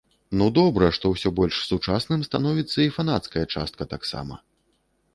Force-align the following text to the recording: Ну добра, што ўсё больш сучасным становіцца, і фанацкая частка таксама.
Ну 0.41 0.45
добра, 0.59 0.87
што 0.97 1.05
ўсё 1.11 1.29
больш 1.41 1.59
сучасным 1.71 2.25
становіцца, 2.31 2.75
і 2.89 2.91
фанацкая 2.99 3.45
частка 3.57 3.93
таксама. 3.97 4.45